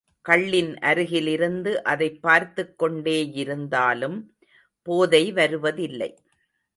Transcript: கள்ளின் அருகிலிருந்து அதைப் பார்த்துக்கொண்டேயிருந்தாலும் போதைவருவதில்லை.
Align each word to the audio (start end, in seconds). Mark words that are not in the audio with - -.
கள்ளின் 0.29 0.75
அருகிலிருந்து 0.79 1.83
அதைப் 1.83 2.19
பார்த்துக்கொண்டேயிருந்தாலும் 2.27 4.17
போதைவருவதில்லை. 4.87 6.15